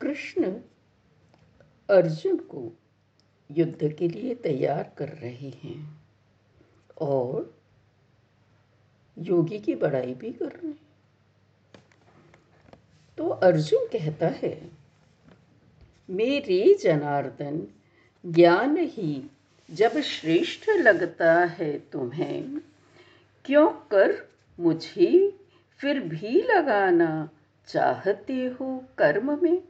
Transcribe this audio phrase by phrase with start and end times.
[0.00, 0.44] कृष्ण
[1.90, 2.72] अर्जुन को
[3.50, 6.02] युद्ध के लिए तैयार कर रहे हैं
[6.98, 7.58] और
[9.18, 10.80] योगी की बड़ाई भी कर रहे हैं।
[13.18, 14.70] तो अर्जुन कहता है,
[16.10, 17.66] मेरे जनार्दन,
[18.26, 19.30] ज्ञान ही
[19.70, 22.58] जब श्रेष्ठ लगता है तुम्हें,
[23.44, 24.28] क्यों कर
[24.60, 25.38] मुझे
[25.78, 27.30] फिर भी लगाना
[27.66, 29.69] चाहते हो कर्म में?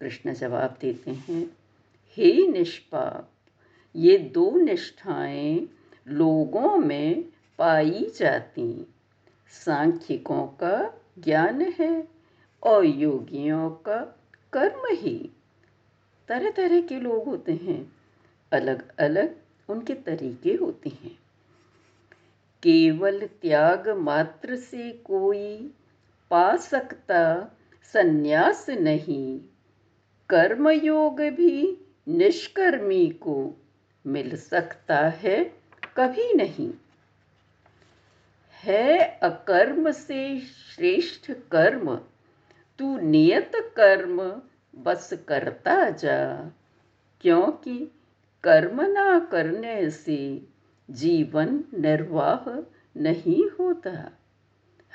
[0.00, 1.56] कृष्ण जवाब देते हैं,
[2.16, 3.30] हे निष्पाप,
[3.96, 5.68] ये दो निष्ठाएँ
[6.08, 7.22] लोगों में
[7.58, 8.86] पाई जाती,
[9.50, 12.08] सांख्यिकों का ज्ञान है
[12.62, 14.20] और योगियों का
[14.52, 15.30] कर्म ही।
[16.28, 17.92] तरह तरह के लोग होते हैं
[18.52, 19.36] अलग अलग
[19.68, 21.18] उनके तरीके होते हैं।
[22.62, 25.74] केवल त्याग मात्र से कोई
[26.30, 27.52] पा सकता,
[27.92, 29.40] संन्यास नहीं।
[30.28, 33.54] कर्मयोग भी निष्कर्मी को
[34.06, 35.44] मिल सकता है
[35.96, 36.72] कभी नहीं।
[38.54, 41.96] है अकर्म से श्रेष्ठ कर्म,
[42.78, 44.42] तू नियत कर्म
[44.82, 46.36] बस करता जा।
[47.20, 47.90] क्योंकि
[48.44, 50.42] कर्म ना करने से
[50.90, 54.12] जीवन निर्वाह नहीं होता।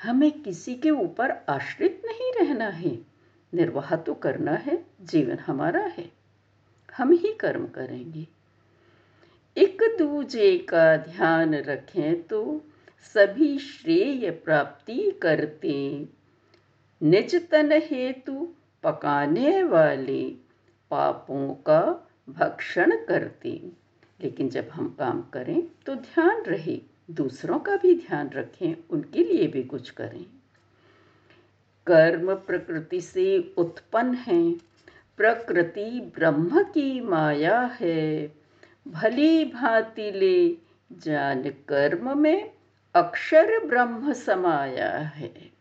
[0.02, 3.11] हमें किसी के ऊपर आश्रित नहीं रहना है।
[3.54, 6.12] निर्वाह तो करना है, जीवन हमारा है।
[6.96, 8.26] हम ही कर्म करेंगे।
[9.56, 12.64] एक दूजे का ध्यान रखें तो
[13.14, 16.08] सभी श्रेय प्राप्ति करते।
[17.02, 20.28] निज तन हेतु पकाने वाले
[20.90, 23.72] पापों का भक्षण करते।
[24.20, 26.80] लेकिन जब हम काम करें तो ध्यान रहे,
[27.10, 30.26] दूसरों का भी ध्यान रखें, उनके लिए भी कुछ करें।
[31.86, 34.52] कर्म प्रकृति से उत्पन्न है।
[35.16, 38.32] प्रकृति ब्रह्म की माया है।
[38.88, 40.56] भली भांति ले
[40.98, 42.52] जान कर्म में
[42.94, 45.52] अक्षर ब्रह्म समाया है।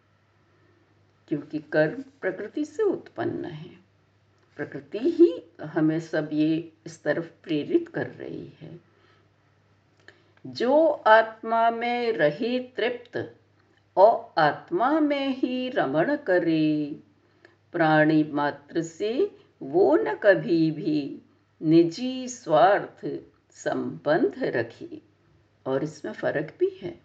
[1.28, 3.76] क्योंकि कर्म प्रकृति से उत्पन्न है।
[4.58, 8.80] प्रकृति ही हमें सब ये इस तरफ़ प्रेरित कर रही है।
[10.48, 13.36] जो आत्मा में रहे तृप्त
[13.98, 17.00] और आत्मा में ही रमण करे।
[17.72, 21.22] प्राणी मात्र से वो न कभी भी
[21.62, 23.20] निजी स्वार्थ
[23.52, 25.02] संबंध रखे।
[25.66, 27.00] और इसमें फ़र्क भी है,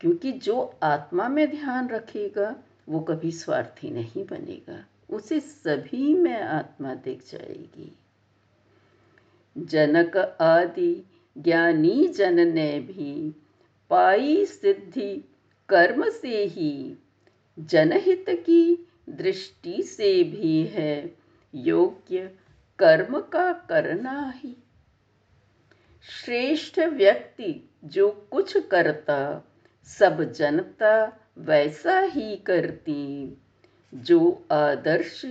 [0.00, 2.56] क्योंकि जो आत्मा में ध्यान रखेगा,
[2.88, 7.96] वो कभी स्वार्थी नहीं बनेगा। उसे सभी में आत्मा दिख जाएगी।
[9.58, 11.04] जनक आदि
[11.38, 13.34] ज्ञानी जन ने भी
[13.90, 15.31] पाई सिद्धि
[15.72, 16.96] कर्म से ही,
[17.58, 21.14] जनहित की दृष्टि से भी है,
[21.54, 22.34] योग्य
[22.78, 24.56] कर्म का करना ही।
[26.24, 29.44] श्रेष्ठ व्यक्ति जो कुछ करता,
[29.84, 33.36] सब जनता वैसा ही करती।
[33.94, 35.22] जो आदर्श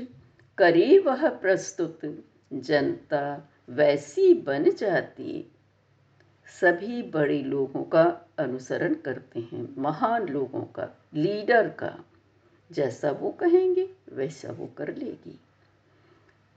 [0.58, 5.52] करे वह प्रस्तुत, जनता वैसी बन जाती।
[6.62, 12.06] सभी बड़े लोगों का अनुसरण करते हैं। महान लोगों का, लीडर का,
[12.72, 15.40] जैसा वो कहेंगे, वैसा वो कर लेगी।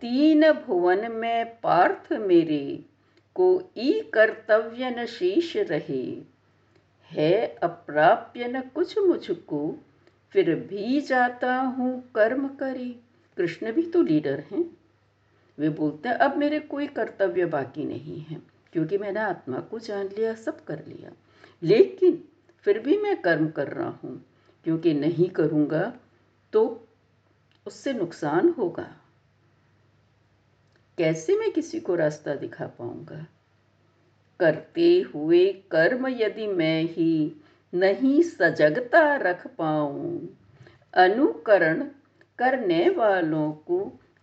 [0.00, 2.84] तीन भुवन में पार्थ मेरे,
[3.34, 6.22] को ई कर्तव्य न शेष रहे।
[7.10, 9.78] है अप्राप्य न कुछ मुझको,
[10.30, 12.96] फिर भी जाता हूँ कर्म करे।
[13.36, 14.78] कृष्ण भी तो लीडर हैं।
[15.58, 20.06] वे बोलते हैं, अब मेरे कोई कर्तव्य बाकी नहीं है, क्योंकि मैंने आत्मा को जान
[20.06, 21.10] लिया, सब कर लिया।
[21.64, 22.22] लेकिन
[22.64, 24.24] फिर भी मैं कर्म कर रहा हूँ,
[24.66, 25.92] क्योंकि नहीं करूँगा
[26.52, 26.64] तो
[27.66, 28.90] उससे नुकसान होगा।
[30.98, 33.26] कैसे मैं किसी को रास्ता दिखा पाऊँगा?
[34.40, 37.36] करते हुए कर्म यदि मैं ही
[37.72, 40.28] नहीं सजगता रख पाऊँ,
[40.94, 41.82] अनुकरण
[42.38, 43.78] करने वालों को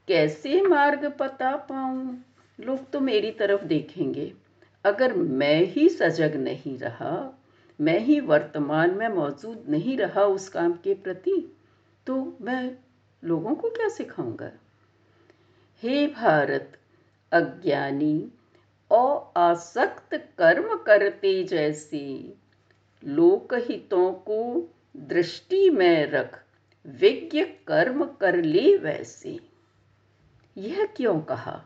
[0.07, 2.23] कैसे मार्ग पता पाऊँ?
[2.59, 4.31] लोग तो मेरी तरफ़ देखेंगे।
[4.85, 7.41] अगर मैं ही सजग नहीं रहा,
[7.81, 11.57] मैं ही वर्तमान में मौजूद नहीं रहा उस काम के प्रति
[12.07, 12.77] तो मैं
[13.23, 14.51] लोगों को क्या सिखाऊँगा?
[15.83, 16.77] हे भारत,
[17.31, 18.31] अज्ञानी
[18.91, 22.33] और आसक्त कर्म करते जैसे,
[23.03, 26.43] लोकहितों को दृष्टि में रख,
[26.85, 29.39] विज्ञ कर्म कर ले वैसे।
[30.57, 31.65] यह क्यों कहा?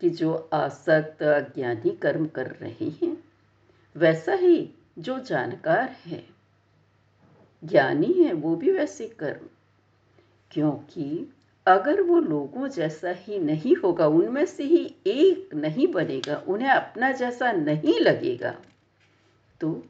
[0.00, 3.24] कि जो आसक्त अज्ञानी कर्म कर रहे हैं,
[3.96, 6.26] वैसा ही जो जानकार है,
[7.64, 9.46] ज्ञानी है, वो भी वैसे कर्म।
[10.50, 11.34] क्योंकि
[11.66, 17.12] अगर वो लोगों जैसा ही नहीं होगा, उनमें से ही एक नहीं बनेगा, उन्हें अपना
[17.12, 18.58] जैसा नहीं लगेगा
[19.60, 19.84] तो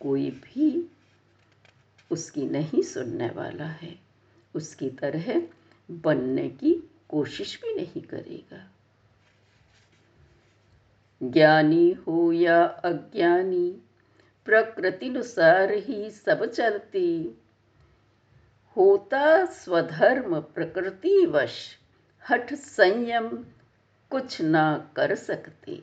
[0.00, 0.90] कोई भी
[2.10, 3.98] उसकी नहीं सुनने वाला है।
[4.54, 5.42] उसकी तरह
[5.90, 8.70] बनने की कोशिश भी नहीं करेगा।
[11.22, 13.82] ज्ञानी हो या अज्ञानी,
[14.44, 17.42] प्रकृतिनुसार ही सब चलती।
[18.76, 21.78] होता स्वधर्म प्रकृति वश
[22.28, 23.44] हठ संयम
[24.10, 25.82] कुछ ना कर सकते।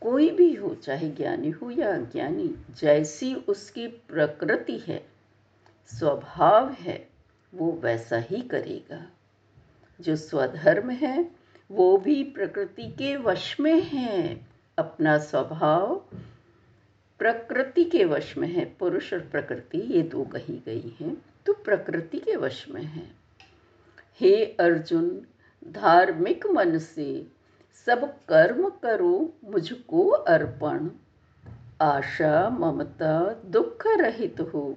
[0.00, 5.08] कोई भी हो, चाहे ज्ञानी हो या अज्ञानी, जैसी उसकी प्रकृति है,
[5.86, 7.08] स्वभाव है,
[7.54, 9.06] वो वैसा ही करेगा।
[10.00, 11.37] जो स्वधर्म है
[11.70, 14.46] वो भी प्रकृति के वश में है,
[14.78, 15.94] अपना स्वभाव
[17.20, 21.16] प्रकृति के वश में है, पुरुष और प्रकृति ये दो कही गई हैं
[21.46, 23.10] तो प्रकृति के वश में है।
[24.20, 25.10] हे अर्जुन,
[25.68, 27.26] धार्मिक मन से
[27.86, 30.88] सब कर्म करो, मुझको अर्पण।
[31.80, 34.76] आशा, ममता, दुख रहित हो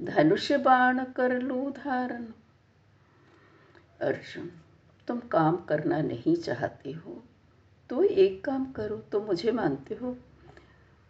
[0.00, 2.24] धनुष बाण कर लो धारण।
[4.00, 4.50] अर्जुन
[5.08, 7.22] तुम काम करना नहीं चाहते हो
[7.90, 10.16] तो एक काम करो तो मुझे मानते हो।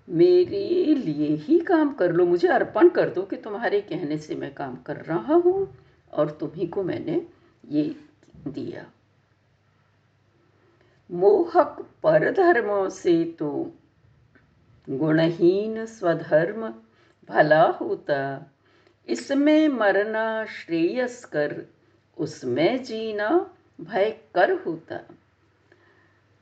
[0.09, 4.53] मेरे लिए ही काम कर लो, मुझे अर्पण कर दो कि तुम्हारे कहने से मैं
[4.55, 5.67] काम कर रहा हूँ
[6.13, 7.27] और तुम्ही को मैंने
[7.65, 7.85] ये
[8.49, 8.87] दिया।
[11.11, 13.51] मोहक पर धर्मों से तो
[14.89, 16.69] गुणहीन स्वधर्म
[17.29, 18.51] भला होता।
[19.09, 21.63] इसमें मरना श्रेयस्कर,
[22.19, 23.29] उसमें जीना
[23.81, 25.01] भय कर होता।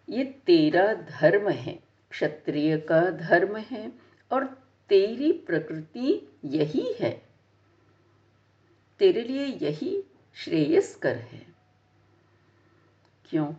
[0.08, 1.80] ये तेरा धर्म है,
[2.10, 3.92] क्षत्रिय का धर्म है,
[4.32, 4.44] और
[4.88, 7.22] तेरी प्रकृति यही है।
[8.98, 10.04] तेरे लिए यही
[10.34, 11.46] श्रेयस्कर है।
[13.30, 13.54] क्यों?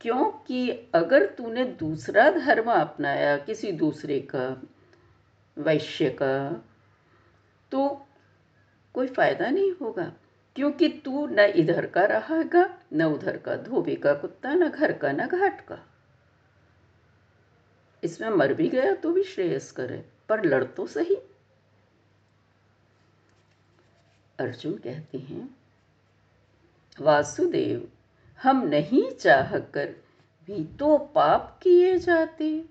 [0.00, 4.62] क्योंकि अगर तूने दूसरा धर्म अपनाया किसी दूसरे का,
[5.58, 6.64] वैश्य का
[7.72, 8.06] तो
[8.94, 10.12] कोई फ़ायदा नहीं होगा।
[10.56, 15.12] क्योंकि तू न इधर का रहेगा, न उधर का धोबी का कुत्ता, न घर का,
[15.12, 15.78] न घाट का।
[18.04, 21.14] इसमें मर भी गया तो भी श्रेयस करे, पर लड़ तो सही।
[24.38, 25.56] अर्जुन कहते हैं,
[27.00, 27.92] वासुदेव,
[28.42, 29.86] हम नहीं चाह कर
[30.46, 32.64] भी तो पाप किए जाते।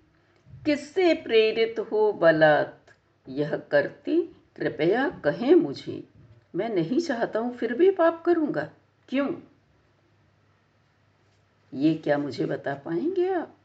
[0.65, 2.91] किससे प्रेरित हो बलात्?
[3.29, 4.21] यह करती,
[4.55, 6.14] कृपया कहें मुझे।
[6.55, 8.69] मैं नहीं चाहता हूँ, फिर भी पाप करूँगा।
[9.09, 9.33] क्यों?
[11.73, 13.55] ये क्या मुझे बता पाएँगे आप?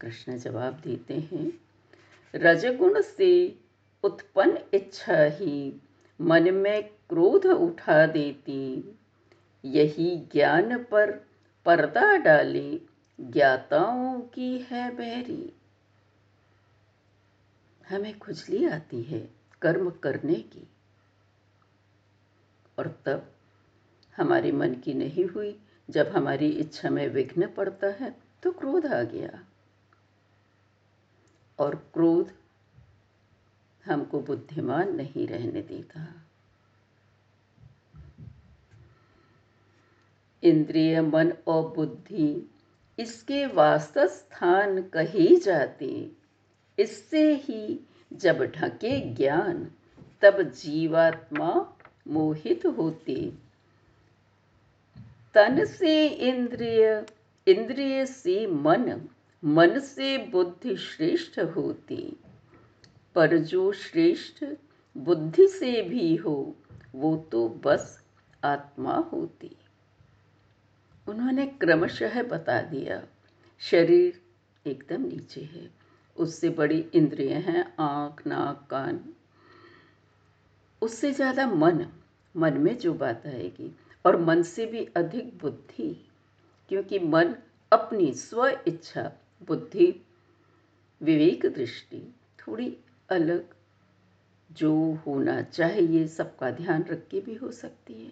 [0.00, 1.52] कृष्ण जवाब देते हैं,
[2.34, 3.58] रजगुण से
[4.04, 5.80] उत्पन्न इच्छा ही
[6.20, 8.98] मन में क्रोध उठा देती।
[9.64, 11.10] यही ज्ञान पर
[11.66, 12.80] पर्दा डाले,
[13.20, 15.52] ज्ञाताओं की है बैरी।
[17.88, 19.28] हमें खुजली आती है
[19.62, 20.68] कर्म करने की।
[22.82, 23.32] और तब
[24.16, 29.02] हमारे मन की नहीं हुई। जब हमारी इच्छा में विघ्न पड़ता है तो क्रोध आ
[29.02, 29.44] गया।
[31.58, 32.32] और क्रोध
[33.84, 36.26] हमको बुद्धिमान नहीं रहने देता।
[40.42, 42.50] इंद्रिय, मन और बुद्धि
[42.98, 46.16] इसके वास्तव स्थान कही जाती।
[46.78, 47.80] इससे ही
[48.12, 49.70] जब ढके ज्ञान,
[50.20, 51.71] तब जीवात्मा
[52.08, 53.32] मोहित होते।
[55.34, 57.06] तन से इंद्रिय
[57.48, 59.08] इंद्रिय से मन
[59.44, 62.16] मन से बुद्धि श्रेष्ठ होती।
[63.14, 64.44] पर जो श्रेष्ठ
[64.96, 66.56] बुद्धि से भी हो,
[66.94, 68.02] वो तो बस
[68.44, 69.56] आत्मा होती।
[71.08, 73.02] उन्होंने क्रमशः बता दिया,
[73.58, 74.22] शरीर
[74.66, 75.70] एकदम नीचे है,
[76.16, 79.14] उससे बड़ी इंद्रिय हैं आँख, नाक, कान।
[80.82, 81.86] उससे ज़्यादा मन
[82.34, 83.70] मन में जो बात आएगी
[84.04, 85.88] और मन से भी अधिक बुद्धि,
[86.68, 87.34] क्योंकि मन
[87.72, 89.10] अपनी स्व इच्छा,
[89.46, 89.94] बुद्धि,
[91.00, 92.02] विवेक दृष्टि
[92.38, 92.76] थोड़ी
[93.10, 93.44] अलग
[94.50, 94.72] जो
[95.06, 98.10] होना चाहिए, सबका ध्यान रख के भी हो सकती है।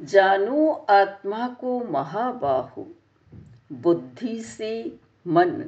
[0.00, 2.84] जानो आत्मा को महाबाहु,
[3.72, 5.64] बुद्धि से मन,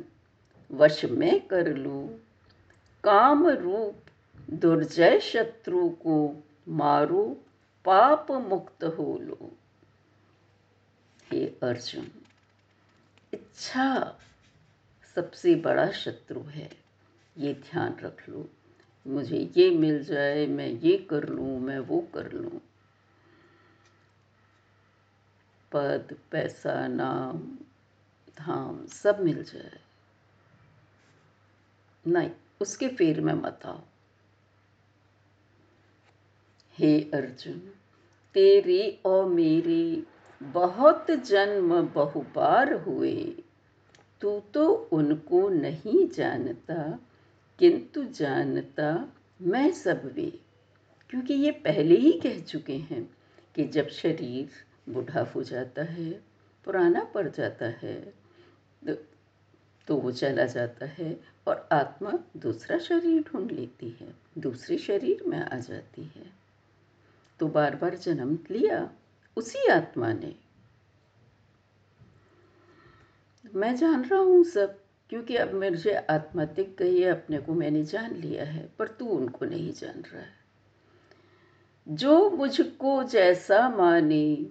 [0.71, 2.09] वश में कर लूँ
[3.05, 4.05] काम रूप
[4.51, 7.41] दुर्जय शत्रु को मारो,
[7.85, 9.57] पाप मुक्त हो लो।
[11.33, 12.11] हे अर्जुन,
[13.35, 14.19] इच्छा
[15.15, 16.71] सबसे बड़ा शत्रु है,
[17.39, 18.49] ये ध्यान रख लो।
[19.07, 22.61] मुझे ये मिल जाए, मैं ये कर लूँ, मैं वो कर लूँ।
[25.73, 27.39] पद, पैसा, नाम,
[28.39, 29.81] धाम सब मिल जाए।
[32.07, 32.31] नहीं
[32.63, 33.81] उसके फेर में मत आओ।
[36.79, 37.59] हे अर्जुन
[38.35, 40.03] तेरे और मेरे
[40.43, 43.45] बहुत जन्म बहुबार हुए।
[44.21, 46.77] तू तो उनको नहीं जानता
[47.59, 48.91] किंतु जानता
[49.43, 50.31] मैं सब वे।
[51.11, 53.17] क्योंकि ये पहले ही कह चुके हैं
[53.55, 54.49] कि जब शरीर
[54.93, 56.11] बूढ़ा हो जाता है
[56.65, 58.01] पुराना पड़ जाता है
[58.87, 58.95] तो,
[59.87, 65.39] तो वो चला जाता है। और आत्मा दूसरा शरीर ढूंढ लेती है, दूसरे शरीर में
[65.39, 66.33] आ जाती है।
[67.41, 68.91] तो बार बार जन्म लिया,
[69.37, 70.35] उसी आत्मा ने।
[73.55, 74.79] मैं जान रहा हूँ सब,
[75.11, 79.45] क्योंकि अब मुझे आत्मातिक गई है, अपने को मैंने जान लिया है, पर तू उनको
[79.45, 80.43] नहीं जान रहा है।
[81.89, 84.47] जो मुझको जैसा माने,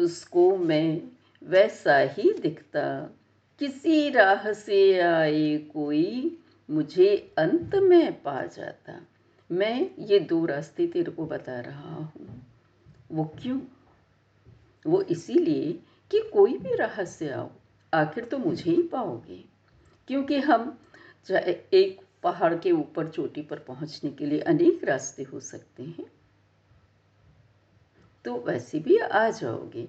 [0.00, 1.02] उसको मैं
[1.42, 3.10] वैसा ही दिखता
[3.58, 6.38] किसी राह से आए कोई
[6.70, 9.00] मुझे अंत में पा जाता।
[9.52, 12.46] मैं ये दो रास्ते तेरे को बता रहा हूँ।
[13.12, 13.60] वो क्यों?
[14.86, 15.72] वो इसीलिए
[16.10, 17.50] कि कोई भी राह से आओ,
[17.94, 19.44] आखिर तो मुझे ही पाओगे।
[20.08, 20.78] क्योंकि हम
[21.24, 26.06] चाहे एक पहाड़ के ऊपर चोटी पर पहुँचने के लिए अनेक रास्ते हो सकते हैं।
[28.24, 29.88] तो वैसे भी आ जाओगे।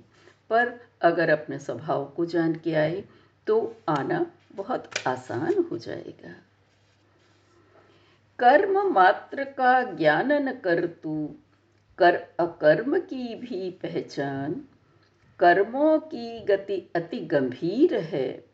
[0.49, 3.03] पर अगर अपने स्वभाव को जान के आए
[3.47, 6.35] तो आना बहुत आसान हो जाएगा।
[8.39, 11.35] कर्म मात्र का ज्ञान न कर तू,
[11.97, 14.65] कर अकर्म की भी पहचान।
[15.39, 18.45] कर्मों की गति अति गंभीर है,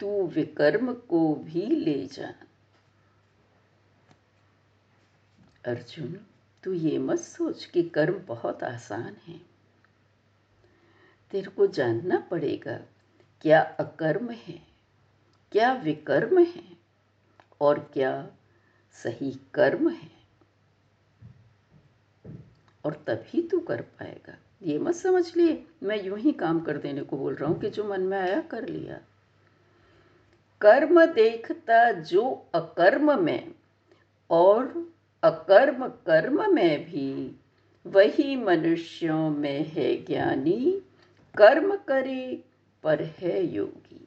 [0.00, 2.34] तू विकर्म को भी ले जा।
[5.64, 6.20] अर्जुन,
[6.64, 9.40] तू ये मत सोच कि कर्म बहुत आसान है।
[11.30, 12.80] तेरे को जानना पड़ेगा
[13.40, 14.62] क्या अकर्म है?
[15.52, 16.76] क्या विकर्म है?
[17.60, 18.28] और क्या
[18.92, 20.20] सही कर्म है?
[22.84, 27.02] और तभी तू कर पाएगा। ये मत समझ लिए, मैं यूँ ही काम कर देने
[27.02, 29.00] को बोल रहा हूँ कि जो मन में आया, कर लिया।
[30.60, 33.54] कर्म देखता जो अकर्म में,
[34.30, 34.92] और
[35.22, 37.40] अकर्म कर्म में भी
[37.86, 40.82] वही मनुष्यों में है ज्ञानी।
[41.36, 42.44] कर्म करे
[42.84, 44.06] पर है योगी।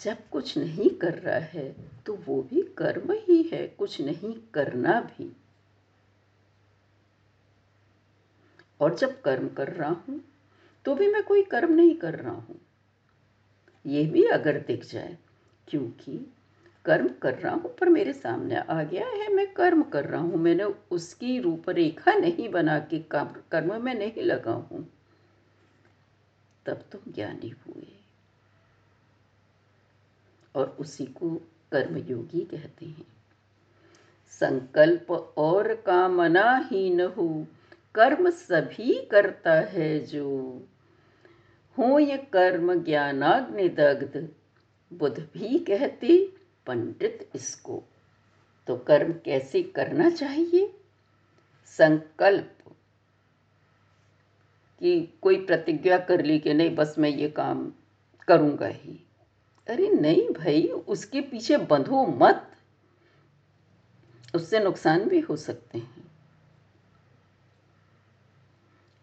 [0.00, 1.68] जब कुछ नहीं कर रहा है
[2.06, 5.30] तो वो भी कर्म ही है, कुछ नहीं करना भी।
[8.80, 10.20] और जब कर्म कर रहा हूँ
[10.84, 12.60] तो भी मैं कोई कर्म नहीं कर रहा हूँ।
[13.84, 15.16] ये भी अगर दिख जाए,
[15.68, 16.16] क्योंकि
[16.84, 20.36] कर्म कर रहा हूँ, पर मेरे सामने आ गया है, मैं कर्म कर रहा हूँ,
[20.36, 24.86] मैंने उसकी रूपरेखा नहीं बना के कर्म में नहीं लगा हूँ।
[26.66, 27.86] तब तुम ज्ञानी हुए।
[30.54, 31.30] और उसी को
[31.72, 33.06] कर्मयोगी कहते हैं।
[34.28, 37.46] संकल्प और कामना ही न हो,
[37.94, 40.62] कर्म सभी करता है जो।
[41.78, 44.28] हो ये कर्म ज्ञानाग्नि दग्ध
[44.92, 46.32] बुद्ध भी कहते,
[46.66, 47.82] पंडित इसको।
[48.66, 50.74] तो कर्म कैसे करना चाहिए?
[51.66, 52.58] संकल्प
[54.84, 57.72] कि कोई प्रतिज्ञा कर ली कि नहीं, बस मैं ये काम
[58.28, 59.06] करूँगा ही।
[59.68, 62.52] अरे नहीं भाई, उसके पीछे बंधो मत।
[64.34, 66.12] उससे नुकसान भी हो सकते हैं।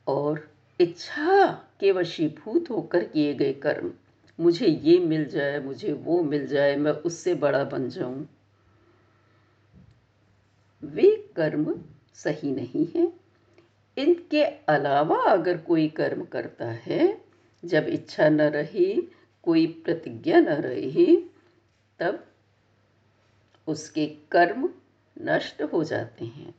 [0.08, 3.94] और इच्छा के वशीभूत होकर किए गए कर्म,
[4.40, 8.28] मुझे ये मिल जाए, मुझे वो मिल जाए, मैं उससे बड़ा बन जाऊँ।
[10.84, 11.84] वे कर्म
[12.14, 13.21] सही नहीं है।
[13.98, 17.22] इनके अलावा अगर कोई कर्म करता है,
[17.66, 19.12] जब इच्छा न रही,
[19.44, 21.26] कोई प्रतिज्ञा न रही,
[22.00, 22.28] तब
[23.68, 24.70] उसके कर्म
[25.22, 26.56] नष्ट हो जाते हैं।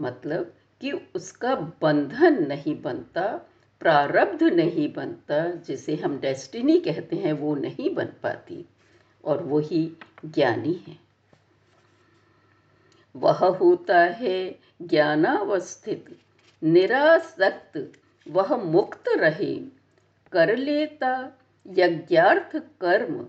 [0.00, 3.36] मतलब कि उसका बंधन नहीं बनता,
[3.80, 8.64] प्रारब्ध नहीं बनता, जिसे हम डेस्टिनी कहते हैं, वो नहीं बन पाती,
[9.24, 10.98] और वही ज्ञानी है।
[13.16, 16.18] वह होता है ज्ञानावस्थित
[16.62, 17.92] निरासक्त,
[18.28, 19.60] वह मुक्त रहे।
[20.32, 21.32] कर लेता
[21.66, 23.26] यज्ञार्थ कर्म,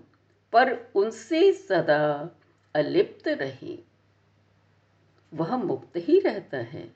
[0.52, 2.30] पर उनसे सदा
[2.74, 3.78] अलिप्त रहे।
[5.34, 6.94] वह मुक्त ही रहता है।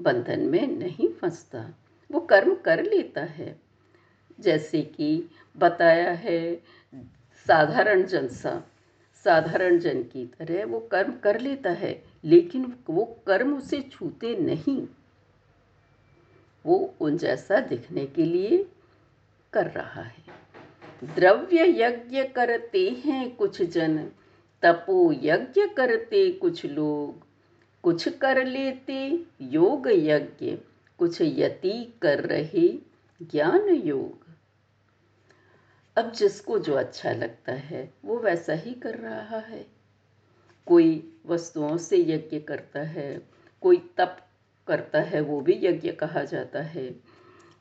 [0.00, 1.74] बंधन में नहीं फंसता,
[2.10, 3.60] वो कर्म कर लेता है।
[4.40, 6.62] जैसे कि बताया है
[7.46, 8.62] साधारण जन सा,
[9.24, 14.86] साधारण जन की तरह वो कर्म कर लेता है, लेकिन वो कर्म उसे छूते नहीं।
[16.66, 18.68] वो उन जैसा दिखने के लिए
[19.52, 20.24] कर रहा है।
[21.04, 24.10] द्रव्य यज्ञ करते हैं कुछ जन,
[24.62, 27.26] तपो यज्ञ करते कुछ लोग।
[27.82, 30.58] कुछ कर लेते योग यज्ञ,
[30.98, 32.68] कुछ यति कर रहे
[33.22, 34.26] ज्ञान योग।
[35.96, 39.66] अब जिसको जो अच्छा लगता है, वो वैसा ही कर रहा है।
[40.66, 43.28] कोई वस्तुओं से यज्ञ करता है,
[43.60, 44.25] कोई तप
[44.68, 46.90] करता है, वो भी यज्ञ कहा जाता है।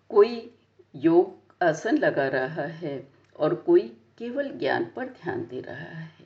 [0.10, 0.56] कोई
[0.96, 3.08] योग आसन लगा रहा है
[3.38, 6.26] और कोई केवल ज्ञान पर ध्यान दे रहा है।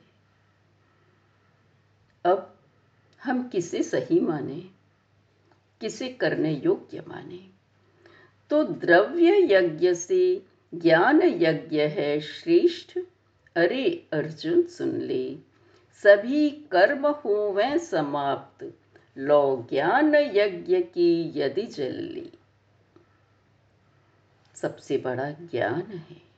[2.24, 2.56] अब
[3.24, 4.70] हम किसे सही माने,
[5.80, 7.50] किसे करने योग्य माने?
[8.50, 10.42] तो द्रव्य यज्ञ से
[10.74, 12.98] ज्ञान यज्ञ है, श्रेष्ठ।
[13.56, 15.36] अरे अर्जुन सुन ले,
[15.92, 18.79] सभी कर्म हो वह समाप्त।
[19.18, 22.32] लो ज्ञान यज्ञ की यदि जल ली
[24.54, 26.30] सबसे बड़ा ज्ञान है।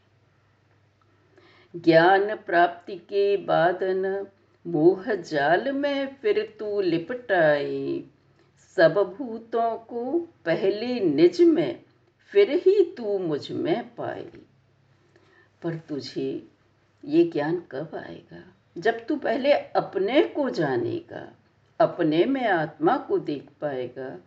[1.76, 4.26] ज्ञान प्राप्ति के बाद न
[4.66, 8.04] मोह जाल में फिर तू लिपटाए।
[8.76, 11.82] सब भूतों को पहले निज में
[12.18, 14.32] फिर ही तू मुझमें पाए।
[15.62, 16.48] पर तुझे
[17.04, 18.44] ये ज्ञान कब आएगा?
[18.78, 21.32] जब तू पहले अपने को जानेगा।
[21.82, 24.18] अपने में आत्मा को देख पाएगा,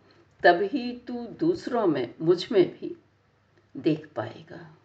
[0.44, 2.98] तभी तू दूसरों में, मुझमें भी
[3.78, 4.78] देख पाएगा।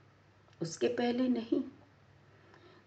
[0.63, 1.65] उसके पहले नहीं।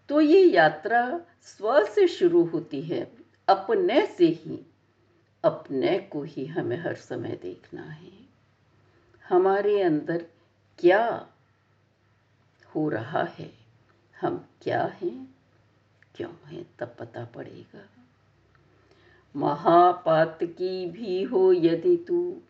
[0.08, 3.12] तो ये यात्रा स्व से शुरू होती है।
[3.48, 4.66] अपने से ही,
[5.44, 8.12] अपने को ही हमें हर समय देखना है।
[9.28, 10.26] हमारे अंदर
[10.78, 11.28] क्या
[12.74, 13.52] हो रहा है?
[14.20, 15.34] हम क्या हैं?
[16.14, 16.66] क्यों हैं?
[16.78, 18.03] तब पता पड़ेगा।
[19.34, 22.40] महापात की भी हो यदि तू,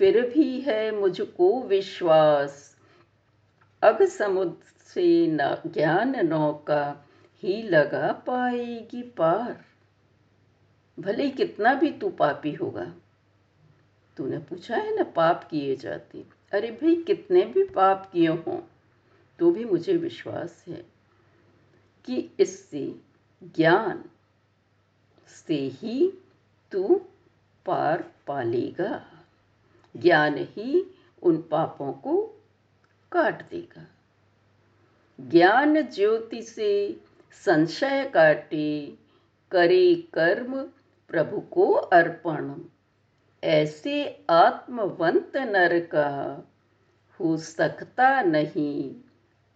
[0.00, 2.76] फिर भी है मुझको विश्वास।
[3.82, 6.84] अग समुद्र से न ज्ञान नौका
[7.42, 9.64] ही लगा पाएगी पार।
[10.98, 12.84] भले कितना भी तू पापी होगा,
[14.16, 18.60] तूने पूछा है ना पाप किए जाते। अरे भाई, कितने भी पाप किए हों
[19.38, 20.84] तो भी मुझे विश्वास है
[22.04, 22.84] कि इससे
[23.56, 24.04] ज्ञान
[25.28, 26.12] से ही
[26.70, 27.00] तू
[27.66, 29.06] पार पालेगा।
[29.96, 32.42] ज्ञान ही उन पापों को
[33.12, 33.86] काट देगा।
[35.20, 37.00] ज्ञान ज्योति से
[37.32, 38.98] संशय काटे,
[39.50, 40.62] करे कर्म
[41.08, 42.54] प्रभु को अर्पण।
[43.44, 46.42] ऐसे आत्मवंत नर का
[47.20, 48.94] हो सकता नहीं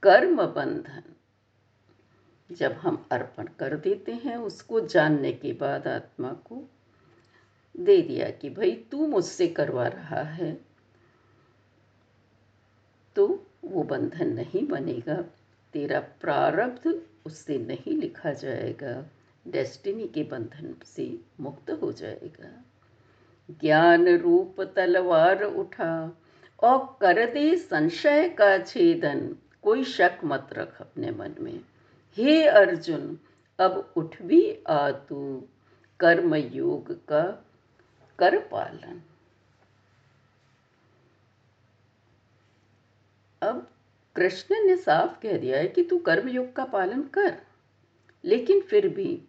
[0.03, 1.03] कर्म बंधन।
[2.55, 6.71] जब हम अर्पण कर देते हैं, उसको जानने के बाद आत्मा को
[7.81, 10.61] दे दिया कि भाई तू मुझसे करवा रहा है
[13.17, 15.25] तो वो बंधन नहीं बनेगा।
[15.73, 19.07] तेरा प्रारब्ध उससे नहीं लिखा जाएगा।
[19.49, 22.65] डेस्टिनी के बंधन से मुक्त हो जाएगा।
[23.51, 26.21] ज्ञान रूप तलवार उठा
[26.63, 31.61] और कर दे संशय का छेदन। कोई शक मत रख अपने मन में।
[32.17, 33.19] हे अर्जुन,
[33.59, 35.45] अब उठ भी आ तू।
[36.01, 37.47] कर्म योग का
[38.21, 39.01] कर पालन।
[43.43, 43.67] अब
[44.17, 47.37] कृष्ण ने साफ़ कह दिया है कि तू कर्म योग का पालन कर,
[48.25, 49.23] लेकिन फिर भी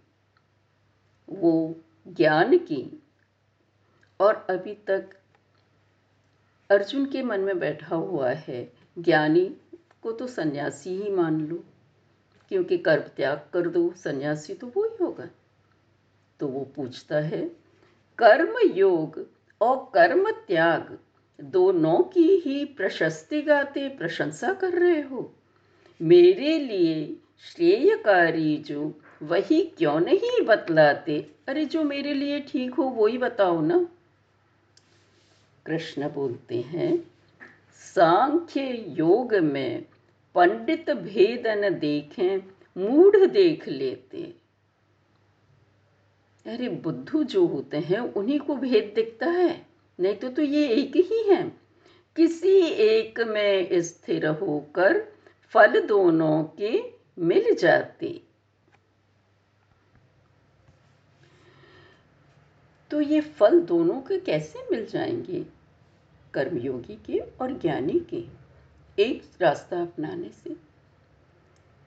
[1.28, 1.76] वो
[2.08, 2.84] ज्ञान की
[4.20, 5.10] और अभी तक
[6.70, 8.64] अर्जुन के मन में बैठा हुआ है।
[8.98, 9.46] ज्ञानी
[10.02, 11.64] को तो सन्यासी ही मान लो,
[12.52, 15.28] क्योंकि कर्म त्याग कर दो, सन्यासी तो वो ही होगा।
[16.40, 17.44] तो वो पूछता है
[18.24, 19.30] कर्म योग
[19.62, 20.98] और कर्म त्याग
[21.44, 25.34] दोनों की ही प्रशस्ति गाते प्रशंसा कर रहे हो।
[26.02, 31.32] मेरे लिए श्रेयकारी जो वही क्यों नहीं बतलाते?
[31.48, 33.88] अरे जो मेरे लिए ठीक हो वही बताओ ना।
[35.66, 37.12] कृष्ण बोलते हैं,
[37.96, 39.86] सांख्य योग में
[40.36, 42.38] पंडित भेदन देखें,
[42.78, 44.41] मूढ़ देख लेते।
[46.46, 49.66] अरे बुद्धू जो होते हैं, उन्हीं को भेद दिखता है।
[50.00, 51.50] नहीं तो तो ये एक ही है।
[52.16, 55.08] किसी एक में स्थिर होकर
[55.50, 56.84] फल दोनों के
[57.20, 58.22] मिल जाते।
[62.92, 65.46] तो ये फल दोनों के कैसे मिल जाएँगे?
[66.34, 68.26] कर्मयोगी के और ज्ञानी के।
[69.00, 70.56] एक रास्ता अपनाने से।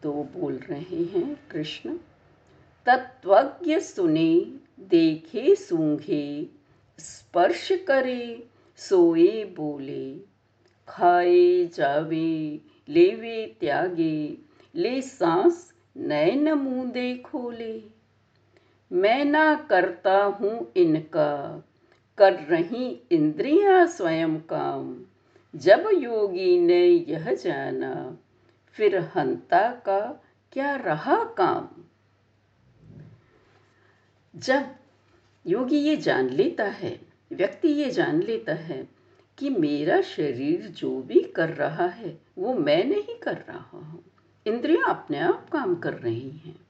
[0.03, 1.99] तो बोल रहे हैं कृष्ण
[2.87, 6.51] तत्वज्ञ सुने देखे सूंघे,
[6.99, 10.21] स्पर्श करे, सोए बोले।
[10.89, 14.39] खाए, जावे, लेवे, त्यागे,
[14.75, 17.83] ले सांस नैन मूंदे खोले।
[18.93, 21.65] मैं ना करता हूँ इनका,
[22.19, 25.05] कर रही इंद्रियाँ स्वयं काम।
[25.57, 28.19] जब योगी ने यह जाना,
[28.71, 31.69] फिर हंता का क्या रहा काम?
[34.37, 34.77] जब
[35.47, 37.01] योगी ये जान लेता है,
[37.33, 38.89] व्यक्ति ये जान लेता है
[39.39, 44.05] कि मेरा शरीर जो भी कर रहा है, वो मैं नहीं कर रहा हूँ।
[44.47, 46.67] इंद्रियाँ अपने आप काम कर रही हैं।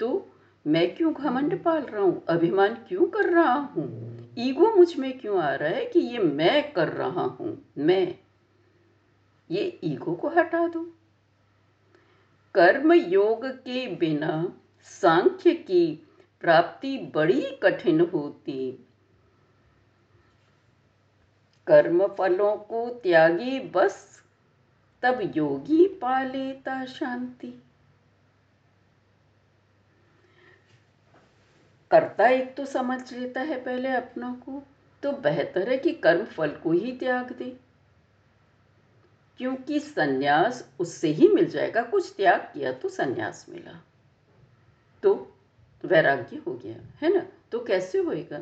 [0.00, 0.28] तो
[0.66, 2.24] मैं क्यों घमंड पाल रहा हूँ?
[2.28, 4.16] अभिमान क्यों कर रहा हूँ?
[4.38, 7.72] ईगो मुझमें क्यों आ रहा है कि ये मैं कर रहा हूँ?
[7.78, 8.18] मैं।
[9.50, 10.94] ये ईगो को हटा दो।
[12.54, 14.52] कर्म योग के बिना,
[14.82, 16.06] सांख्य की
[16.40, 18.86] प्राप्ति बड़ी कठिन होती।
[21.66, 24.22] कर्म फलों को त्यागी बस,
[25.02, 27.62] तब योगी पा लेता शांति।
[31.90, 34.62] करता एक तो समझ लेता है पहले अपनों को
[35.02, 37.60] तो बेहतर है कि कर्म फल को ही त्याग दे।
[39.38, 43.84] क्योंकि सन्यास उससे ही मिल जाएगा, कुछ त्याग किया तो सन्यास मिला।
[45.02, 45.29] तो
[45.90, 47.26] वैराग्य हो गया, है ना?
[47.52, 48.38] तो कैसे होएगा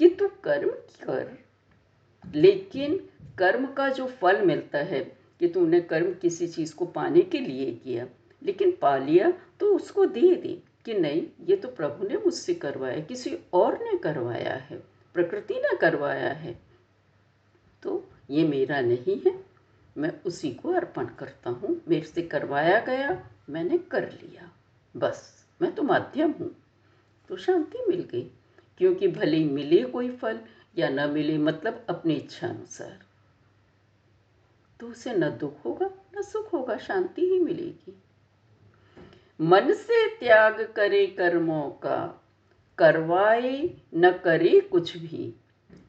[0.00, 0.70] कि तू कर्म
[1.02, 1.36] कर,
[2.24, 2.98] लेकिन
[3.38, 5.00] कर्म का जो फल मिलता है
[5.40, 8.06] कि तूने कर्म किसी चीज़ को पाने के लिए किया,
[8.42, 9.30] लेकिन पा लिया
[9.60, 13.96] तो उसको दे दे कि नहीं, ये तो प्रभु ने मुझसे करवाया, किसी और ने
[13.98, 14.78] करवाया है,
[15.14, 16.58] प्रकृति ने करवाया है।
[17.82, 19.34] तो ये मेरा नहीं है,
[19.96, 24.50] मैं उसी को अर्पण करता हूँ, मेरे से करवाया गया, मैंने कर लिया,
[24.94, 26.50] बस, मैं तो माध्यम हूँ।
[27.28, 28.30] तो शांति मिल गई।
[28.78, 30.40] क्योंकि भले मिले कोई फल
[30.78, 32.98] या न मिले मतलब अपनी इच्छा अनुसार।
[34.80, 38.02] तो उसे न दुख होगा, न सुख होगा, शांति ही मिलेगी।
[39.40, 42.24] मन से त्याग करे कर्मों का,
[42.78, 45.34] करवाए न करे कुछ भी।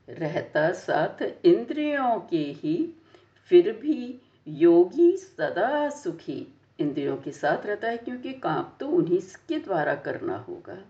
[0.09, 3.01] रहता साथ इंद्रियों के ही,
[3.49, 9.59] फिर भी योगी सदा सुखी। इंद्रियों के साथ रहता है क्योंकि काम तो उन्हीं के
[9.59, 10.85] द्वारा करना होगा।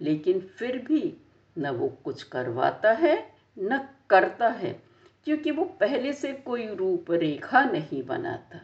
[0.00, 1.16] लेकिन फिर भी
[1.58, 4.82] न वो कुछ करवाता है, न करता है,
[5.24, 8.60] क्योंकि वो पहले से कोई रूपरेखा नहीं बनाता।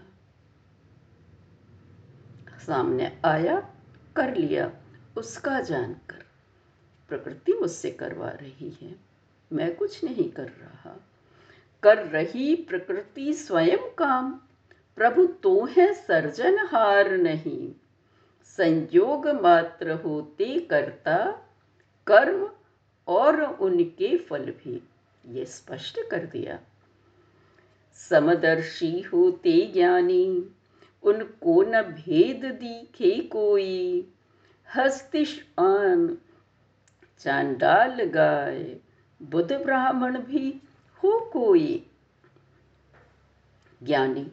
[2.67, 3.75] सामने आया,
[4.17, 4.73] कर लिया,
[5.17, 6.27] उसका जानकर।
[7.09, 8.97] प्रकृति मुझसे करवा रही है,
[9.53, 11.07] मैं कुछ नहीं कर रहा।
[11.83, 14.41] कर रही प्रकृति स्वयं काम,
[14.97, 17.75] प्रभु तो है सर्जनहार नहीं।
[18.47, 21.17] संयोग मात्र होते करता
[22.07, 22.51] कर्म
[23.09, 24.89] और उनके फल भी।
[25.29, 26.59] ये स्पष्ट कर दिया।
[27.95, 30.51] समदर्शी होते ज्ञानी,
[31.03, 34.09] उनको न भेद दिखे कोई।
[34.75, 36.19] हस्तिशान
[37.19, 38.77] चांडाल गाय,
[39.23, 40.63] बुद्ध ब्राह्मण भी
[40.95, 41.91] हो कोई।
[43.83, 44.33] ज्ञानी,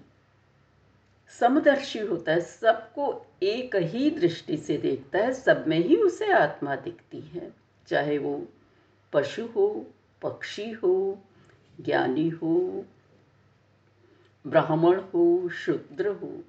[1.39, 6.75] समदर्शी होता है, सबको एक ही दृष्टि से देखता है, सब में ही उसे आत्मा
[6.75, 7.53] दिखती है।
[7.87, 8.47] चाहे वो
[9.13, 9.87] पशु हो,
[10.21, 11.19] पक्षी हो,
[11.81, 12.85] ज्ञानी हो,
[14.47, 16.43] ब्राह्मण हो, शूद्र हो,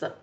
[0.00, 0.20] सब।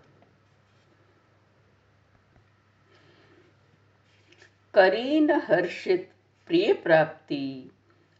[4.73, 6.11] करे न हर्षित
[6.47, 7.71] प्रिय प्राप्ति,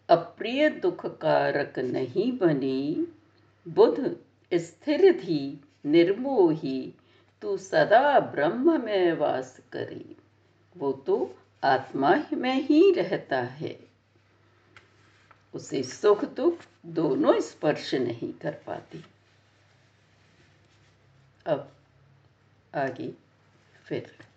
[0.10, 3.08] अप्रिय दुख कारक नहीं बनी।
[3.67, 4.17] बुध
[4.54, 6.93] स्थिर थी, निर्मोही
[7.41, 10.17] तू सदा ब्रह्म में वास करी।
[10.77, 13.80] वो तो आत्मा में ही रहता है।
[15.54, 19.06] उसे सुख दुख दोनों स्पर्श नहीं कर पाती।
[21.45, 21.71] अब
[22.75, 23.13] आगे
[23.86, 24.31] फिर।